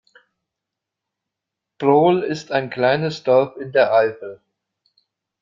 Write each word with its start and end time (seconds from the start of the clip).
Brohl 1.77 2.23
ist 2.23 2.51
ein 2.51 2.71
kleines 2.71 3.21
Dorf 3.21 3.55
in 3.57 3.71
der 3.71 3.93
Eifel. 3.93 4.41